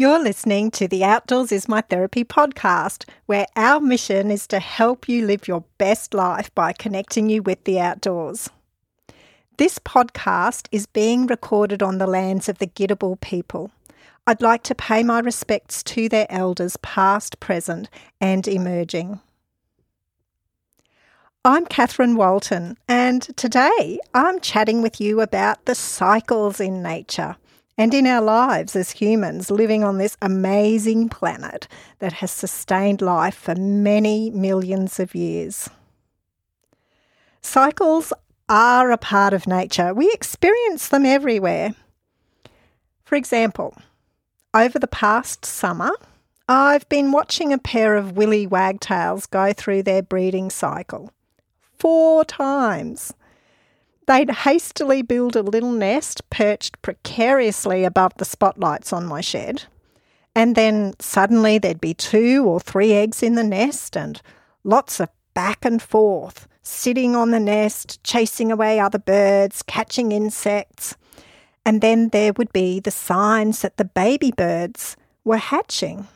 You're 0.00 0.22
listening 0.22 0.70
to 0.70 0.86
the 0.86 1.02
Outdoors 1.02 1.50
is 1.50 1.66
My 1.68 1.80
Therapy 1.80 2.22
podcast, 2.22 3.04
where 3.26 3.46
our 3.56 3.80
mission 3.80 4.30
is 4.30 4.46
to 4.46 4.60
help 4.60 5.08
you 5.08 5.26
live 5.26 5.48
your 5.48 5.64
best 5.76 6.14
life 6.14 6.54
by 6.54 6.72
connecting 6.72 7.28
you 7.28 7.42
with 7.42 7.64
the 7.64 7.80
outdoors. 7.80 8.48
This 9.56 9.80
podcast 9.80 10.68
is 10.70 10.86
being 10.86 11.26
recorded 11.26 11.82
on 11.82 11.98
the 11.98 12.06
lands 12.06 12.48
of 12.48 12.58
the 12.58 12.68
Gidabal 12.68 13.20
people. 13.20 13.72
I'd 14.24 14.40
like 14.40 14.62
to 14.64 14.74
pay 14.76 15.02
my 15.02 15.18
respects 15.18 15.82
to 15.82 16.08
their 16.08 16.28
elders, 16.30 16.76
past, 16.76 17.40
present, 17.40 17.90
and 18.20 18.46
emerging. 18.46 19.18
I'm 21.44 21.66
Catherine 21.66 22.14
Walton, 22.14 22.78
and 22.86 23.22
today 23.36 23.98
I'm 24.14 24.38
chatting 24.38 24.80
with 24.80 25.00
you 25.00 25.20
about 25.20 25.64
the 25.64 25.74
cycles 25.74 26.60
in 26.60 26.84
nature 26.84 27.34
and 27.78 27.94
in 27.94 28.06
our 28.08 28.20
lives 28.20 28.74
as 28.74 28.90
humans 28.90 29.50
living 29.50 29.84
on 29.84 29.96
this 29.98 30.16
amazing 30.20 31.08
planet 31.08 31.68
that 32.00 32.14
has 32.14 32.32
sustained 32.32 33.00
life 33.00 33.36
for 33.36 33.54
many 33.54 34.30
millions 34.30 34.98
of 34.98 35.14
years. 35.14 35.70
Cycles 37.40 38.12
are 38.48 38.90
a 38.90 38.98
part 38.98 39.32
of 39.32 39.46
nature. 39.46 39.94
We 39.94 40.10
experience 40.12 40.88
them 40.88 41.06
everywhere. 41.06 41.74
For 43.04 43.14
example, 43.14 43.76
over 44.52 44.78
the 44.78 44.88
past 44.88 45.46
summer, 45.46 45.92
I've 46.48 46.88
been 46.88 47.12
watching 47.12 47.52
a 47.52 47.58
pair 47.58 47.94
of 47.96 48.16
willy 48.16 48.46
wagtails 48.46 49.26
go 49.26 49.52
through 49.52 49.84
their 49.84 50.02
breeding 50.02 50.50
cycle 50.50 51.12
four 51.78 52.24
times. 52.24 53.12
They'd 54.08 54.30
hastily 54.30 55.02
build 55.02 55.36
a 55.36 55.42
little 55.42 55.70
nest 55.70 56.22
perched 56.30 56.80
precariously 56.80 57.84
above 57.84 58.14
the 58.16 58.24
spotlights 58.24 58.90
on 58.90 59.04
my 59.04 59.20
shed. 59.20 59.64
And 60.34 60.56
then 60.56 60.94
suddenly 60.98 61.58
there'd 61.58 61.78
be 61.78 61.92
two 61.92 62.42
or 62.46 62.58
three 62.58 62.94
eggs 62.94 63.22
in 63.22 63.34
the 63.34 63.44
nest 63.44 63.98
and 63.98 64.18
lots 64.64 64.98
of 64.98 65.10
back 65.34 65.62
and 65.62 65.82
forth, 65.82 66.48
sitting 66.62 67.14
on 67.14 67.32
the 67.32 67.38
nest, 67.38 68.02
chasing 68.02 68.50
away 68.50 68.80
other 68.80 68.98
birds, 68.98 69.62
catching 69.62 70.10
insects. 70.10 70.96
And 71.66 71.82
then 71.82 72.08
there 72.08 72.32
would 72.32 72.50
be 72.50 72.80
the 72.80 72.90
signs 72.90 73.60
that 73.60 73.76
the 73.76 73.84
baby 73.84 74.30
birds 74.30 74.96
were 75.22 75.36
hatching. 75.36 76.08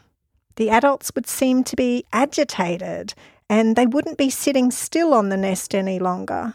The 0.56 0.70
adults 0.70 1.14
would 1.14 1.27
seem 1.27 1.62
to 1.64 1.77
be 1.77 2.06
agitated 2.11 3.12
and 3.50 3.77
they 3.77 3.86
wouldn't 3.86 4.17
be 4.17 4.30
sitting 4.30 4.70
still 4.70 5.12
on 5.12 5.28
the 5.28 5.36
nest 5.36 5.74
any 5.74 5.98
longer 5.98 6.55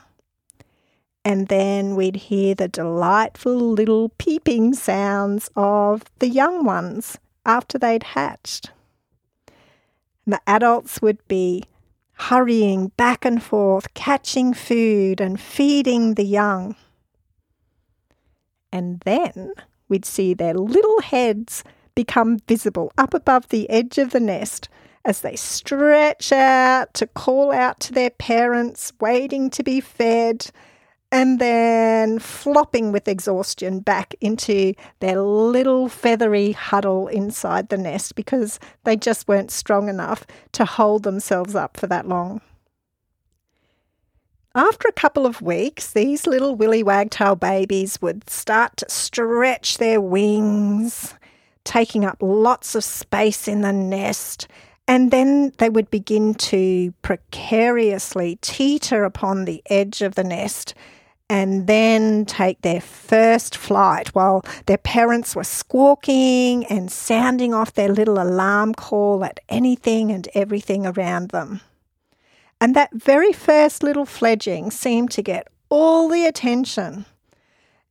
and 1.28 1.50
then 1.50 1.98
we'd 1.98 2.16
hear 2.16 2.56
the 2.56 2.70
delightful 2.70 3.54
little 3.54 4.08
peeping 4.18 4.74
sounds 4.74 5.50
of 5.58 6.04
the 6.20 6.30
young 6.30 6.64
ones 6.64 7.18
after 7.46 7.78
they'd 7.78 8.04
hatched. 8.04 8.72
And 10.26 10.36
The 10.36 10.42
adults 10.48 11.02
would 11.02 11.18
be 11.28 11.66
hurrying 12.14 12.94
back 12.96 13.26
and 13.26 13.44
forth, 13.44 13.94
catching 13.94 14.54
food 14.54 15.20
and 15.20 15.38
feeding 15.38 16.14
the 16.14 16.24
young. 16.24 16.78
And 18.72 19.02
then 19.02 19.52
we'd 19.90 20.06
see 20.06 20.34
their 20.34 20.54
little 20.54 21.02
heads 21.02 21.62
become 21.94 22.40
visible 22.48 22.94
up 22.98 23.14
above 23.14 23.50
the 23.50 23.70
edge 23.70 23.98
of 23.98 24.12
the 24.12 24.22
nest 24.22 24.70
as 25.04 25.20
they 25.20 25.36
stretch 25.36 26.32
out 26.32 26.94
to 26.94 27.06
call 27.06 27.52
out 27.52 27.82
to 27.82 27.92
their 27.92 28.12
parents, 28.12 28.94
waiting 29.02 29.50
to 29.50 29.62
be 29.62 29.82
fed 29.82 30.52
and 31.12 31.40
then 31.40 32.20
flopping 32.20 32.92
with 32.92 33.08
exhaustion 33.08 33.80
back 33.80 34.14
into 34.20 34.74
their 35.00 35.22
little 35.22 35.88
feathery 35.88 36.52
huddle 36.52 37.08
inside 37.08 37.70
the 37.70 37.78
nest 37.78 38.16
because 38.16 38.60
they 38.84 38.96
just 38.96 39.28
weren't 39.28 39.52
strong 39.52 39.88
enough 39.88 40.26
to 40.52 40.66
hold 40.66 41.04
themselves 41.04 41.56
up 41.56 41.78
for 41.78 41.88
that 41.88 42.08
long. 42.08 42.42
After 44.54 44.88
a 44.88 44.94
couple 44.94 45.26
of 45.26 45.42
weeks, 45.42 45.94
these 45.94 46.26
little 46.26 46.56
willy 46.56 46.84
wagtail 46.84 47.36
babies 47.36 48.02
would 48.02 48.30
start 48.30 48.78
to 48.78 48.90
stretch 48.90 49.78
their 49.78 50.02
wings, 50.02 51.14
taking 51.64 52.04
up 52.04 52.18
lots 52.22 52.74
of 52.74 52.84
space 52.84 53.48
in 53.48 53.62
the 53.62 53.74
nest 53.74 54.48
and 54.88 55.12
then 55.12 55.52
they 55.58 55.70
would 55.70 55.92
begin 55.92 56.34
to 56.34 56.94
precariously 57.02 58.38
teeter 58.42 59.04
upon 59.04 59.46
the 59.46 59.62
edge 59.70 60.02
of 60.02 60.16
the 60.16 60.24
nest 60.24 60.74
and 61.30 61.68
then 61.68 62.26
take 62.26 62.62
their 62.62 62.80
first 62.80 63.58
flight 63.58 64.10
while 64.10 64.46
their 64.66 64.78
parents 64.78 65.36
were 65.36 65.44
squawking 65.44 66.66
and 66.68 66.92
sounding 66.92 67.54
off 67.54 67.74
their 67.74 67.90
little 67.90 68.22
alarm 68.22 68.74
call 68.74 69.24
at 69.24 69.40
anything 69.50 70.12
and 70.12 70.30
everything 70.34 70.86
around 70.86 71.30
them. 71.32 71.62
And 72.62 72.76
that 72.76 72.94
very 72.94 73.34
first 73.34 73.84
little 73.84 74.06
fledging 74.06 74.72
seemed 74.72 75.12
to 75.12 75.22
get 75.22 75.48
all 75.70 76.08
the 76.08 76.26
attention. 76.26 77.06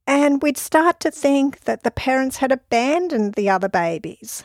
And 0.07 0.43
we'd 0.43 0.57
start 0.57 1.01
to 1.01 1.11
think 1.11 1.61
that 1.61 1.83
the 1.83 1.91
parents 1.91 2.39
had 2.39 2.53
abandoned 2.53 3.35
the 3.35 3.51
other 3.51 3.69
babies. 3.69 4.45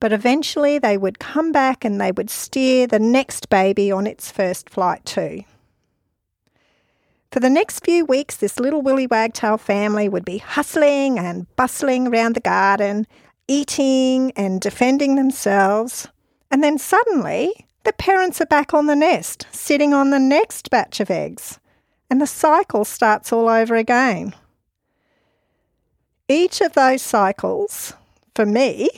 But 0.00 0.12
eventually 0.12 0.78
they 0.78 0.96
would 0.96 1.18
come 1.18 1.50
back 1.50 1.84
and 1.84 2.00
they 2.00 2.12
would 2.12 2.30
steer 2.30 2.86
the 2.86 3.00
next 3.00 3.48
baby 3.48 3.90
on 3.90 4.06
its 4.06 4.30
first 4.30 4.70
flight 4.70 5.04
too. 5.04 5.42
For 7.30 7.40
the 7.40 7.50
next 7.50 7.84
few 7.84 8.06
weeks, 8.06 8.36
this 8.36 8.58
little 8.58 8.80
willy 8.80 9.06
wagtail 9.06 9.58
family 9.58 10.08
would 10.08 10.24
be 10.24 10.38
hustling 10.38 11.18
and 11.18 11.46
bustling 11.56 12.08
around 12.08 12.34
the 12.34 12.40
garden, 12.40 13.06
eating 13.46 14.32
and 14.34 14.60
defending 14.60 15.16
themselves. 15.16 16.08
And 16.50 16.64
then 16.64 16.78
suddenly, 16.78 17.66
the 17.84 17.92
parents 17.92 18.40
are 18.40 18.46
back 18.46 18.72
on 18.72 18.86
the 18.86 18.96
nest, 18.96 19.46
sitting 19.50 19.92
on 19.92 20.10
the 20.10 20.18
next 20.18 20.70
batch 20.70 21.00
of 21.00 21.10
eggs. 21.10 21.58
And 22.10 22.20
the 22.20 22.26
cycle 22.26 22.86
starts 22.86 23.30
all 23.30 23.48
over 23.48 23.76
again. 23.76 24.34
Each 26.28 26.62
of 26.62 26.72
those 26.72 27.02
cycles, 27.02 27.92
for 28.34 28.46
me, 28.46 28.88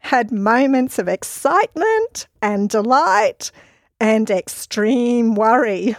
had 0.00 0.32
moments 0.32 0.98
of 0.98 1.06
excitement 1.06 2.26
and 2.42 2.68
delight 2.68 3.52
and 4.00 4.28
extreme 4.28 5.36
worry. 5.36 5.96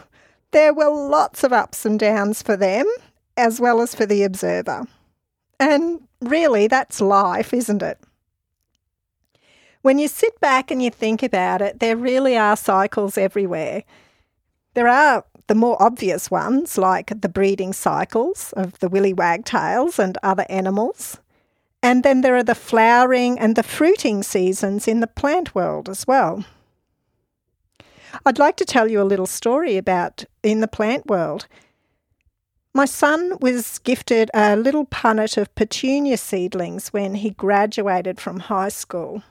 There 0.51 0.73
were 0.73 0.89
lots 0.89 1.43
of 1.43 1.53
ups 1.53 1.85
and 1.85 1.99
downs 1.99 2.41
for 2.41 2.55
them, 2.55 2.85
as 3.35 3.59
well 3.59 3.81
as 3.81 3.93
for 3.93 4.05
the 4.05 4.23
observer. 4.23 4.85
And 5.59 6.07
really, 6.21 6.67
that's 6.67 7.01
life, 7.01 7.53
isn't 7.53 7.81
it? 7.81 7.99
When 9.81 9.99
you 9.99 10.07
sit 10.07 10.39
back 10.39 10.71
and 10.71 10.81
you 10.81 10.89
think 10.89 11.23
about 11.23 11.61
it, 11.61 11.79
there 11.79 11.95
really 11.95 12.37
are 12.37 12.57
cycles 12.57 13.17
everywhere. 13.17 13.83
There 14.73 14.87
are 14.87 15.23
the 15.47 15.55
more 15.55 15.81
obvious 15.81 16.29
ones, 16.29 16.77
like 16.77 17.21
the 17.21 17.29
breeding 17.29 17.73
cycles 17.73 18.53
of 18.57 18.77
the 18.79 18.89
willy 18.89 19.13
wagtails 19.13 19.97
and 19.97 20.17
other 20.21 20.45
animals. 20.49 21.19
And 21.81 22.03
then 22.03 22.21
there 22.21 22.35
are 22.35 22.43
the 22.43 22.55
flowering 22.55 23.39
and 23.39 23.55
the 23.55 23.63
fruiting 23.63 24.23
seasons 24.23 24.87
in 24.87 24.99
the 24.99 25.07
plant 25.07 25.55
world 25.55 25.87
as 25.87 26.05
well. 26.05 26.43
I'd 28.25 28.39
like 28.39 28.57
to 28.57 28.65
tell 28.65 28.87
you 28.87 29.01
a 29.01 29.03
little 29.03 29.25
story 29.25 29.77
about 29.77 30.25
in 30.43 30.59
the 30.59 30.67
plant 30.67 31.07
world. 31.07 31.47
My 32.73 32.85
son 32.85 33.37
was 33.41 33.79
gifted 33.79 34.29
a 34.33 34.55
little 34.55 34.85
punnet 34.85 35.37
of 35.37 35.53
petunia 35.55 36.17
seedlings 36.17 36.89
when 36.89 37.15
he 37.15 37.31
graduated 37.31 38.19
from 38.19 38.41
high 38.41 38.69
school. 38.69 39.23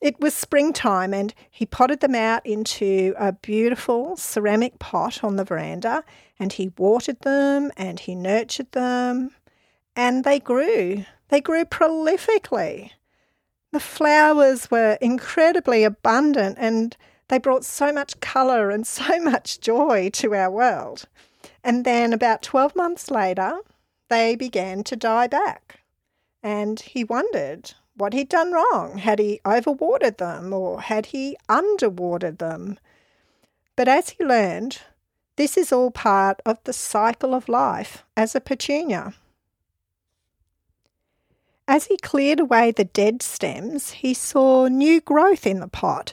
It 0.00 0.20
was 0.20 0.34
springtime 0.34 1.14
and 1.14 1.32
he 1.48 1.64
potted 1.64 2.00
them 2.00 2.14
out 2.14 2.44
into 2.44 3.14
a 3.16 3.32
beautiful 3.32 4.16
ceramic 4.16 4.78
pot 4.78 5.22
on 5.22 5.36
the 5.36 5.44
veranda 5.44 6.02
and 6.38 6.52
he 6.52 6.72
watered 6.76 7.20
them 7.20 7.70
and 7.76 8.00
he 8.00 8.14
nurtured 8.14 8.72
them 8.72 9.30
and 9.94 10.24
they 10.24 10.40
grew. 10.40 11.04
They 11.28 11.40
grew 11.40 11.64
prolifically. 11.64 12.90
The 13.70 13.80
flowers 13.80 14.70
were 14.70 14.98
incredibly 15.00 15.84
abundant 15.84 16.58
and 16.60 16.96
they 17.28 17.38
brought 17.38 17.64
so 17.64 17.92
much 17.92 18.20
colour 18.20 18.70
and 18.70 18.86
so 18.98 19.20
much 19.20 19.60
joy 19.60 20.10
to 20.14 20.34
our 20.34 20.50
world. 20.50 21.06
And 21.64 21.84
then 21.84 22.12
about 22.12 22.42
12 22.42 22.74
months 22.76 23.10
later, 23.10 23.58
they 24.08 24.36
began 24.36 24.84
to 24.84 24.96
die 24.96 25.26
back. 25.26 25.80
And 26.42 26.80
he 26.80 27.04
wondered 27.04 27.72
what 27.96 28.12
he'd 28.12 28.28
done 28.28 28.52
wrong. 28.52 28.98
Had 28.98 29.18
he 29.18 29.40
overwatered 29.44 30.18
them 30.18 30.52
or 30.52 30.80
had 30.80 31.06
he 31.06 31.36
underwatered 31.48 32.38
them? 32.38 32.78
But 33.76 33.88
as 33.88 34.10
he 34.10 34.24
learned, 34.24 34.78
this 35.36 35.56
is 35.56 35.72
all 35.72 35.90
part 35.90 36.40
of 36.44 36.58
the 36.64 36.72
cycle 36.72 37.34
of 37.34 37.48
life 37.48 38.04
as 38.16 38.34
a 38.34 38.40
petunia. 38.40 39.14
As 41.66 41.86
he 41.86 41.96
cleared 41.96 42.40
away 42.40 42.70
the 42.70 42.84
dead 42.84 43.22
stems, 43.22 43.92
he 43.92 44.14
saw 44.14 44.66
new 44.66 45.00
growth 45.00 45.46
in 45.46 45.60
the 45.60 45.68
pot 45.68 46.12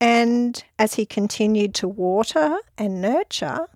and 0.00 0.62
as 0.78 0.94
he 0.94 1.04
continued 1.04 1.74
to 1.76 1.88
water 1.88 2.58
and 2.76 3.00
nurture, 3.00 3.68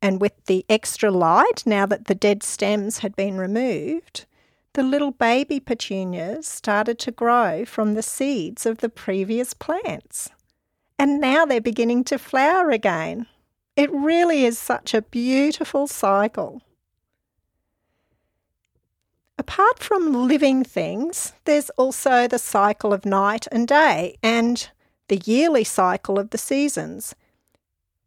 and 0.00 0.20
with 0.20 0.32
the 0.46 0.66
extra 0.68 1.10
light 1.10 1.62
now 1.64 1.86
that 1.86 2.06
the 2.06 2.14
dead 2.14 2.42
stems 2.42 2.98
had 2.98 3.14
been 3.16 3.38
removed, 3.38 4.26
the 4.74 4.82
little 4.82 5.12
baby 5.12 5.60
petunias 5.60 6.46
started 6.46 6.98
to 6.98 7.12
grow 7.12 7.64
from 7.64 7.94
the 7.94 8.02
seeds 8.02 8.66
of 8.66 8.78
the 8.78 8.88
previous 8.88 9.54
plants. 9.54 10.30
And 10.98 11.20
now 11.20 11.44
they're 11.44 11.60
beginning 11.60 12.04
to 12.04 12.18
flower 12.18 12.70
again. 12.70 13.26
It 13.76 13.90
really 13.92 14.44
is 14.44 14.58
such 14.58 14.94
a 14.94 15.02
beautiful 15.02 15.86
cycle. 15.86 16.62
Apart 19.38 19.78
from 19.78 20.28
living 20.28 20.62
things, 20.62 21.32
there's 21.44 21.70
also 21.70 22.28
the 22.28 22.38
cycle 22.38 22.92
of 22.92 23.04
night 23.04 23.46
and 23.50 23.66
day 23.66 24.16
and 24.22 24.70
the 25.12 25.30
yearly 25.30 25.62
cycle 25.62 26.18
of 26.18 26.30
the 26.30 26.38
seasons. 26.38 27.14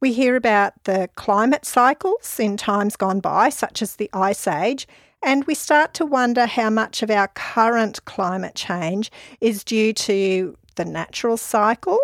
We 0.02 0.12
hear 0.14 0.36
about 0.36 0.86
the 0.86 1.08
climate 1.14 1.64
cycles 1.64 2.40
in 2.40 2.58
times 2.58 2.96
gone 2.96 3.20
by, 3.20 3.50
such 3.50 3.84
as 3.84 3.96
the 3.96 4.10
Ice 4.12 4.48
Age, 4.48 4.88
and 5.22 5.44
we 5.46 5.54
start 5.54 5.94
to 5.94 6.06
wonder 6.06 6.48
how 6.48 6.72
much 6.72 7.04
of 7.04 7.12
our 7.12 7.28
current 7.28 8.04
climate 8.06 8.56
change 8.56 9.12
is 9.40 9.64
due 9.64 9.94
to 9.94 10.58
the 10.78 10.86
natural 10.86 11.38
cycle 11.38 12.00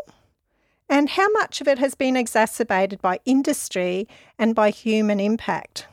and 0.88 1.10
how 1.10 1.30
much 1.32 1.62
of 1.62 1.68
it 1.68 1.80
has 1.80 1.96
been 1.96 2.16
exacerbated 2.16 3.02
by 3.02 3.20
industry 3.26 4.08
and 4.38 4.54
by 4.54 4.70
human 4.70 5.20
impact. 5.20 5.88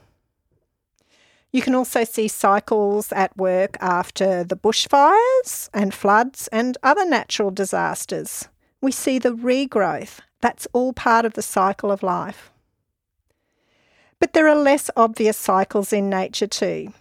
You 1.51 1.63
can 1.63 1.75
also 1.75 2.05
see 2.05 2.29
cycles 2.29 3.11
at 3.13 3.35
work 3.39 3.79
after 3.81 4.45
the 4.45 4.57
bushfires 4.57 5.71
and 5.73 5.95
floods 5.95 6.47
and 6.53 6.77
other 6.83 7.07
natural 7.07 7.51
disasters. 7.51 8.51
We 8.81 8.93
see 8.93 9.19
the 9.19 9.35
regrowth. 9.35 10.21
That's 10.41 10.69
all 10.73 10.93
part 10.93 11.25
of 11.25 11.35
the 11.35 11.43
cycle 11.43 11.91
of 11.91 12.03
life. 12.03 12.51
But 14.21 14.33
there 14.33 14.49
are 14.49 14.55
less 14.55 14.91
obvious 14.97 15.37
cycles 15.37 15.93
in 15.93 16.09
nature 16.09 16.47
too. 16.47 16.93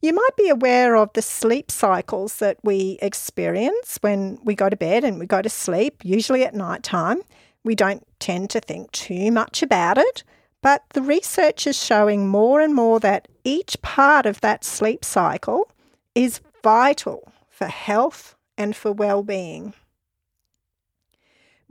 You 0.00 0.12
might 0.12 0.36
be 0.36 0.48
aware 0.48 0.96
of 0.96 1.12
the 1.12 1.22
sleep 1.22 1.70
cycles 1.70 2.36
that 2.36 2.58
we 2.64 2.98
experience 3.00 3.98
when 4.00 4.38
we 4.42 4.54
go 4.54 4.68
to 4.68 4.76
bed 4.76 5.04
and 5.04 5.18
we 5.18 5.26
go 5.26 5.40
to 5.40 5.48
sleep, 5.48 6.04
usually 6.04 6.44
at 6.44 6.54
night 6.54 6.82
time. 6.82 7.22
We 7.62 7.76
don't 7.76 8.04
tend 8.18 8.50
to 8.50 8.60
think 8.60 8.90
too 8.90 9.30
much 9.30 9.62
about 9.62 9.98
it, 9.98 10.24
but 10.60 10.82
the 10.90 11.02
research 11.02 11.66
is 11.68 11.80
showing 11.80 12.26
more 12.26 12.60
and 12.60 12.74
more 12.74 12.98
that 13.00 13.28
each 13.44 13.80
part 13.80 14.26
of 14.26 14.40
that 14.40 14.64
sleep 14.64 15.04
cycle 15.04 15.70
is 16.16 16.40
vital 16.64 17.32
for 17.48 17.66
health 17.66 18.34
and 18.58 18.74
for 18.74 18.92
well-being. 18.92 19.72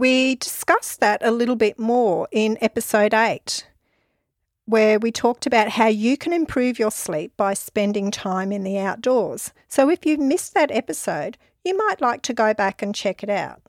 We 0.01 0.33
discussed 0.33 0.99
that 1.01 1.21
a 1.23 1.29
little 1.29 1.55
bit 1.55 1.77
more 1.77 2.27
in 2.31 2.57
episode 2.59 3.13
8, 3.13 3.67
where 4.65 4.97
we 4.97 5.11
talked 5.11 5.45
about 5.45 5.69
how 5.69 5.89
you 5.89 6.17
can 6.17 6.33
improve 6.33 6.79
your 6.79 6.89
sleep 6.89 7.33
by 7.37 7.53
spending 7.53 8.09
time 8.09 8.51
in 8.51 8.63
the 8.63 8.79
outdoors. 8.79 9.53
So 9.67 9.91
if 9.91 10.03
you've 10.03 10.19
missed 10.19 10.55
that 10.55 10.71
episode, 10.71 11.37
you 11.63 11.77
might 11.77 12.01
like 12.01 12.23
to 12.23 12.33
go 12.33 12.51
back 12.51 12.81
and 12.81 12.95
check 12.95 13.21
it 13.21 13.29
out. 13.29 13.61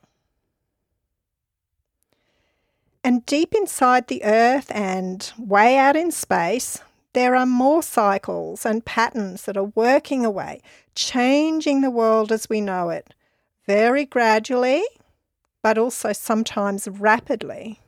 And 3.05 3.27
deep 3.27 3.53
inside 3.55 4.09
the 4.09 4.25
Earth 4.25 4.73
and 4.75 5.31
way 5.37 5.77
out 5.77 5.97
in 5.97 6.11
space, 6.11 6.81
there 7.13 7.37
are 7.37 7.45
more 7.45 7.83
cycles 7.83 8.65
and 8.65 8.87
patterns 8.87 9.43
that 9.43 9.59
are 9.59 9.71
working 9.75 10.25
away, 10.25 10.63
changing 10.95 11.83
the 11.83 11.91
world 11.91 12.33
as 12.33 12.49
we 12.49 12.63
know 12.63 12.89
it, 12.89 13.13
very 13.67 14.07
gradually, 14.07 14.83
but 15.63 15.79
also 15.79 16.13
sometimes 16.13 16.89
rapidly. 16.89 17.81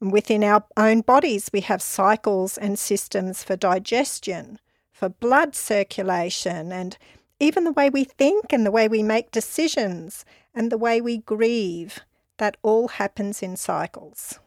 And 0.00 0.12
within 0.12 0.44
our 0.44 0.64
own 0.76 1.00
bodies, 1.00 1.50
we 1.52 1.60
have 1.62 1.80
cycles 1.80 2.58
and 2.58 2.78
systems 2.78 3.42
for 3.42 3.56
digestion, 3.56 4.58
for 4.92 5.08
blood 5.08 5.54
circulation, 5.54 6.70
and 6.70 6.96
even 7.40 7.64
the 7.64 7.72
way 7.72 7.90
we 7.90 8.04
think 8.04 8.52
and 8.52 8.64
the 8.64 8.70
way 8.70 8.86
we 8.86 9.02
make 9.02 9.30
decisions 9.30 10.24
and 10.54 10.70
the 10.70 10.78
way 10.78 11.00
we 11.00 11.18
grieve 11.18 12.00
that 12.36 12.56
all 12.62 12.88
happens 12.88 13.42
in 13.42 13.56
cycles. 13.56 14.38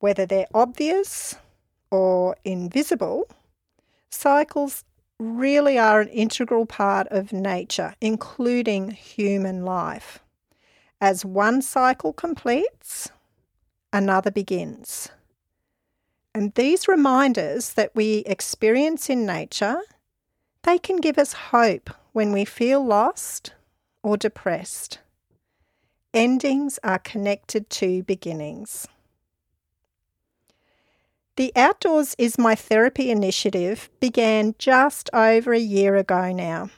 Whether 0.00 0.26
they're 0.26 0.46
obvious 0.54 1.36
or 1.90 2.36
invisible, 2.44 3.28
cycles 4.10 4.84
really 5.18 5.78
are 5.78 6.00
an 6.00 6.08
integral 6.08 6.66
part 6.66 7.06
of 7.10 7.32
nature, 7.32 7.94
including 8.00 8.90
human 8.90 9.64
life. 9.64 10.20
As 11.00 11.24
one 11.24 11.62
cycle 11.62 12.12
completes, 12.12 13.10
another 13.92 14.30
begins. 14.30 15.08
And 16.34 16.54
these 16.54 16.86
reminders 16.86 17.72
that 17.72 17.94
we 17.94 18.18
experience 18.26 19.08
in 19.08 19.24
nature, 19.24 19.80
they 20.62 20.78
can 20.78 20.96
give 20.98 21.18
us 21.18 21.32
hope 21.32 21.90
when 22.12 22.32
we 22.32 22.44
feel 22.44 22.84
lost 22.84 23.54
or 24.02 24.16
depressed. 24.16 24.98
Endings 26.12 26.78
are 26.84 26.98
connected 26.98 27.70
to 27.70 28.02
beginnings. 28.02 28.86
The 31.36 31.52
Outdoors 31.56 32.14
is 32.18 32.36
My 32.36 32.54
Therapy 32.54 33.10
initiative 33.10 33.88
began 34.00 34.54
just 34.58 35.08
over 35.14 35.54
a 35.54 35.58
year 35.58 35.96
ago 35.96 36.32
now. 36.32 36.68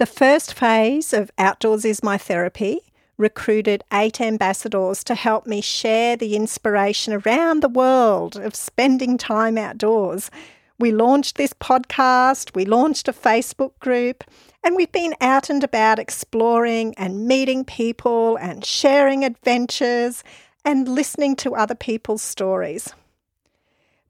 The 0.00 0.06
first 0.06 0.54
phase 0.54 1.12
of 1.12 1.30
Outdoors 1.36 1.84
is 1.84 2.02
My 2.02 2.16
Therapy 2.16 2.80
recruited 3.18 3.84
eight 3.92 4.18
ambassadors 4.18 5.04
to 5.04 5.14
help 5.14 5.46
me 5.46 5.60
share 5.60 6.16
the 6.16 6.36
inspiration 6.36 7.12
around 7.12 7.60
the 7.60 7.68
world 7.68 8.34
of 8.36 8.54
spending 8.54 9.18
time 9.18 9.58
outdoors. 9.58 10.30
We 10.78 10.90
launched 10.90 11.36
this 11.36 11.52
podcast, 11.52 12.54
we 12.54 12.64
launched 12.64 13.08
a 13.08 13.12
Facebook 13.12 13.78
group, 13.78 14.24
and 14.64 14.74
we've 14.74 14.90
been 14.90 15.14
out 15.20 15.50
and 15.50 15.62
about 15.62 15.98
exploring 15.98 16.94
and 16.96 17.28
meeting 17.28 17.62
people 17.62 18.38
and 18.38 18.64
sharing 18.64 19.22
adventures 19.22 20.24
and 20.64 20.88
listening 20.88 21.36
to 21.36 21.54
other 21.54 21.74
people's 21.74 22.22
stories. 22.22 22.94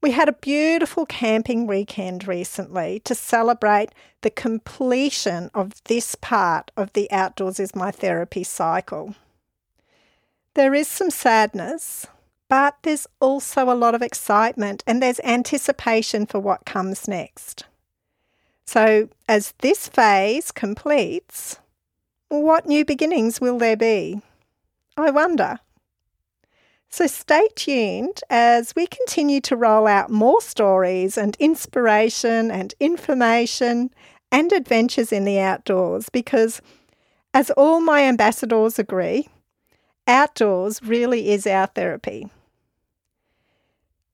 We 0.02 0.12
had 0.12 0.30
a 0.30 0.32
beautiful 0.32 1.04
camping 1.04 1.66
weekend 1.66 2.26
recently 2.26 3.00
to 3.00 3.14
celebrate 3.14 3.90
the 4.22 4.30
completion 4.30 5.50
of 5.52 5.82
this 5.84 6.14
part 6.14 6.70
of 6.74 6.94
the 6.94 7.10
Outdoors 7.10 7.60
is 7.60 7.74
My 7.74 7.90
Therapy 7.90 8.42
cycle. 8.42 9.14
There 10.54 10.74
is 10.74 10.88
some 10.88 11.10
sadness, 11.10 12.06
but 12.48 12.76
there's 12.82 13.06
also 13.20 13.70
a 13.70 13.76
lot 13.76 13.94
of 13.94 14.00
excitement 14.00 14.82
and 14.86 15.02
there's 15.02 15.20
anticipation 15.20 16.24
for 16.24 16.40
what 16.40 16.64
comes 16.64 17.06
next. 17.06 17.64
So, 18.64 19.08
as 19.28 19.52
this 19.58 19.86
phase 19.86 20.50
completes, 20.50 21.58
what 22.28 22.66
new 22.66 22.86
beginnings 22.86 23.40
will 23.40 23.58
there 23.58 23.76
be? 23.76 24.22
I 24.96 25.10
wonder. 25.10 25.58
So, 26.92 27.06
stay 27.06 27.46
tuned 27.54 28.20
as 28.28 28.74
we 28.74 28.88
continue 28.88 29.40
to 29.42 29.56
roll 29.56 29.86
out 29.86 30.10
more 30.10 30.40
stories 30.40 31.16
and 31.16 31.36
inspiration 31.38 32.50
and 32.50 32.74
information 32.80 33.90
and 34.32 34.52
adventures 34.52 35.12
in 35.12 35.24
the 35.24 35.38
outdoors 35.38 36.08
because, 36.08 36.60
as 37.32 37.50
all 37.52 37.80
my 37.80 38.02
ambassadors 38.02 38.76
agree, 38.76 39.28
outdoors 40.08 40.82
really 40.82 41.30
is 41.30 41.46
our 41.46 41.68
therapy. 41.68 42.28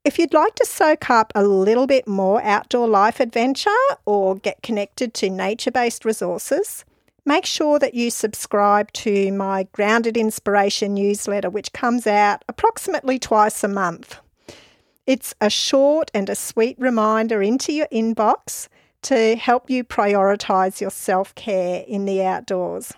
If 0.04 0.18
you'd 0.18 0.34
like 0.34 0.54
to 0.56 0.66
soak 0.66 1.08
up 1.08 1.32
a 1.34 1.42
little 1.42 1.86
bit 1.86 2.06
more 2.06 2.42
outdoor 2.42 2.88
life 2.88 3.20
adventure 3.20 3.70
or 4.04 4.36
get 4.36 4.62
connected 4.62 5.14
to 5.14 5.30
nature 5.30 5.70
based 5.70 6.04
resources, 6.04 6.84
make 7.26 7.44
sure 7.44 7.78
that 7.78 7.94
you 7.94 8.10
subscribe 8.10 8.92
to 8.92 9.32
my 9.32 9.64
Grounded 9.72 10.16
Inspiration 10.16 10.94
newsletter, 10.94 11.50
which 11.50 11.72
comes 11.72 12.06
out 12.06 12.44
approximately 12.48 13.18
twice 13.18 13.62
a 13.64 13.68
month. 13.68 14.18
It's 15.06 15.34
a 15.40 15.50
short 15.50 16.10
and 16.14 16.30
a 16.30 16.34
sweet 16.34 16.76
reminder 16.78 17.42
into 17.42 17.72
your 17.72 17.88
inbox 17.92 18.68
to 19.02 19.36
help 19.36 19.68
you 19.68 19.84
prioritise 19.84 20.80
your 20.80 20.90
self 20.90 21.34
care 21.34 21.84
in 21.86 22.06
the 22.06 22.24
outdoors. 22.24 22.92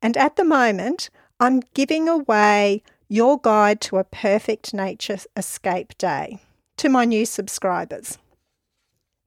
And 0.00 0.16
at 0.16 0.36
the 0.36 0.44
moment, 0.44 1.10
I'm 1.38 1.60
giving 1.74 2.08
away 2.08 2.82
your 3.08 3.38
guide 3.38 3.80
to 3.82 3.98
a 3.98 4.04
perfect 4.04 4.74
nature 4.74 5.18
escape 5.36 5.96
day 5.98 6.40
to 6.76 6.88
my 6.88 7.04
new 7.04 7.24
subscribers. 7.24 8.18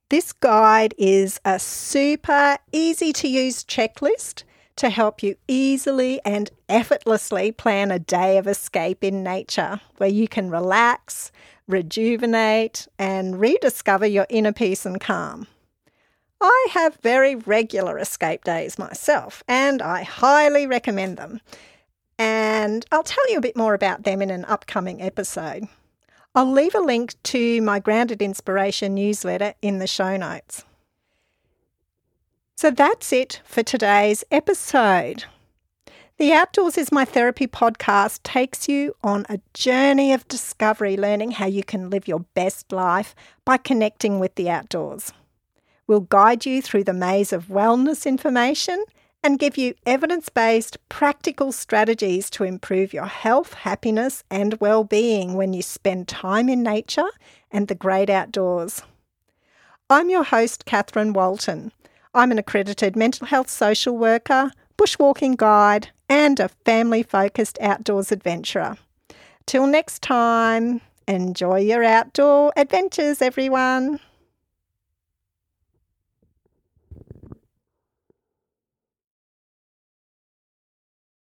This 0.10 0.34
guide 0.34 0.96
is 0.98 1.40
a 1.46 1.60
super 1.60 2.58
easy 2.72 3.14
to 3.14 3.28
use 3.28 3.64
checklist 3.64 4.44
to 4.78 4.90
help 4.90 5.22
you 5.22 5.36
easily 5.48 6.20
and 6.26 6.50
effortlessly 6.68 7.52
plan 7.52 7.92
a 7.92 8.00
day 8.00 8.38
of 8.38 8.48
escape 8.48 9.04
in 9.04 9.22
nature 9.24 9.82
where 9.98 10.10
you 10.10 10.28
can 10.28 10.50
relax, 10.50 11.32
rejuvenate, 11.68 12.88
and 12.98 13.40
rediscover 13.40 14.08
your 14.08 14.26
inner 14.30 14.54
peace 14.54 14.84
and 14.84 15.00
calm. 15.00 15.46
I 16.42 16.68
have 16.72 16.98
very 17.04 17.36
regular 17.36 18.00
escape 18.00 18.44
days 18.44 18.80
myself, 18.80 19.44
and 19.48 19.80
I 19.80 20.02
highly 20.04 20.66
recommend 20.66 21.18
them 21.18 21.42
and 22.20 22.86
I'll 22.92 23.02
tell 23.02 23.32
you 23.32 23.38
a 23.38 23.42
bit 23.42 23.56
more 23.56 23.74
about 23.74 24.04
them 24.04 24.22
in 24.22 24.30
an 24.30 24.44
upcoming 24.46 25.02
episode. 25.02 25.70
I'll 26.36 26.52
leave 26.52 26.76
a 26.76 26.80
link 26.80 27.16
to 27.24 27.62
my 27.62 27.80
Grounded 27.80 28.22
Inspiration 28.22 28.94
newsletter 28.94 29.56
in 29.62 29.80
the 29.80 29.88
show 29.88 30.16
notes. 30.16 30.64
So 32.56 32.70
that's 32.70 33.12
it 33.12 33.42
for 33.46 33.64
today's 33.64 34.24
episode. 34.30 35.24
The 36.18 36.34
Outdoors 36.34 36.78
is 36.78 36.92
My 36.92 37.06
Therapy 37.06 37.48
podcast 37.48 38.22
takes 38.24 38.68
you 38.68 38.94
on 39.02 39.26
a 39.28 39.40
journey 39.54 40.14
of 40.14 40.28
discovery, 40.28 40.98
learning 40.98 41.32
how 41.32 41.48
you 41.48 41.64
can 41.64 41.90
live 41.90 42.08
your 42.08 42.26
best 42.36 42.72
life 42.72 43.16
by 43.44 43.58
connecting 43.58 44.20
with 44.20 44.36
the 44.36 44.50
outdoors. 44.50 45.14
We'll 45.88 46.02
guide 46.02 46.46
you 46.46 46.62
through 46.62 46.84
the 46.84 46.94
maze 46.94 47.34
of 47.34 47.48
wellness 47.48 48.06
information 48.06 48.84
and 49.24 49.40
give 49.40 49.58
you 49.58 49.76
evidence 49.86 50.30
based, 50.30 50.78
practical 50.90 51.52
strategies 51.52 52.30
to 52.32 52.44
improve 52.44 52.94
your 52.94 53.06
health, 53.06 53.54
happiness, 53.54 54.24
and 54.30 54.60
well 54.60 54.84
being 54.84 55.34
when 55.34 55.54
you 55.54 55.62
spend 55.62 56.08
time 56.08 56.50
in 56.50 56.64
nature 56.64 57.10
and 57.52 57.68
the 57.68 57.76
great 57.76 58.10
outdoors. 58.10 58.84
I'm 59.90 60.10
your 60.10 60.24
host, 60.24 60.66
Catherine 60.66 61.14
Walton. 61.14 61.72
I'm 62.14 62.32
an 62.32 62.40
accredited 62.40 62.96
mental 62.96 63.28
health 63.28 63.50
social 63.50 63.98
worker, 63.98 64.52
bushwalking 64.78 65.36
guide, 65.36 65.90
and 66.08 66.40
a 66.40 66.50
family 66.50 67.04
focused 67.04 67.58
outdoors 67.60 68.12
adventurer. 68.12 68.78
Till 69.46 69.68
next 69.68 70.02
time, 70.02 70.82
enjoy 71.08 71.60
your 71.60 71.84
outdoor 71.84 72.54
adventures, 72.56 73.22
everyone. 73.22 74.00